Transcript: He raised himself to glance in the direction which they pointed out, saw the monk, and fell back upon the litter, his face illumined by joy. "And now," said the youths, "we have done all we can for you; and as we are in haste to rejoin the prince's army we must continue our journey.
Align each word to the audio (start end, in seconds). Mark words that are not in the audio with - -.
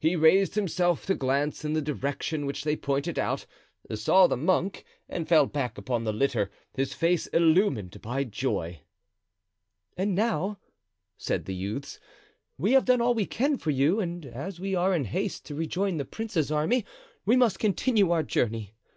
He 0.00 0.16
raised 0.16 0.56
himself 0.56 1.06
to 1.06 1.14
glance 1.14 1.64
in 1.64 1.72
the 1.72 1.80
direction 1.80 2.46
which 2.46 2.64
they 2.64 2.74
pointed 2.74 3.16
out, 3.16 3.46
saw 3.94 4.26
the 4.26 4.36
monk, 4.36 4.84
and 5.08 5.28
fell 5.28 5.46
back 5.46 5.78
upon 5.78 6.02
the 6.02 6.12
litter, 6.12 6.50
his 6.74 6.92
face 6.94 7.28
illumined 7.28 8.02
by 8.02 8.24
joy. 8.24 8.80
"And 9.96 10.16
now," 10.16 10.58
said 11.16 11.44
the 11.44 11.54
youths, 11.54 12.00
"we 12.56 12.72
have 12.72 12.86
done 12.86 13.00
all 13.00 13.14
we 13.14 13.24
can 13.24 13.56
for 13.56 13.70
you; 13.70 14.00
and 14.00 14.26
as 14.26 14.58
we 14.58 14.74
are 14.74 14.92
in 14.92 15.04
haste 15.04 15.44
to 15.46 15.54
rejoin 15.54 15.96
the 15.96 16.04
prince's 16.04 16.50
army 16.50 16.84
we 17.24 17.36
must 17.36 17.60
continue 17.60 18.10
our 18.10 18.24
journey. 18.24 18.74